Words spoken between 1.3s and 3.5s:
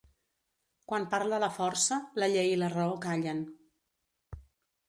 la força, la llei i la raó callen.